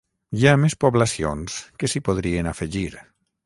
Hi 0.37 0.47
ha 0.47 0.53
més 0.61 0.75
poblacions 0.83 1.59
que 1.83 1.93
s’hi 1.93 2.05
podrien 2.11 2.53
afegir. 2.57 2.91